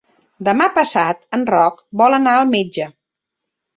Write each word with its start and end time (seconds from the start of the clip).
Demà 0.47 0.67
passat 0.77 1.21
en 1.39 1.45
Roc 1.55 1.85
vol 2.03 2.19
anar 2.21 2.35
al 2.39 2.51
metge. 2.57 2.89